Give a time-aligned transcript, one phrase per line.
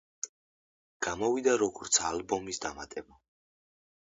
[1.07, 3.19] გამოვიდა, როგორც ალბომის დამატება.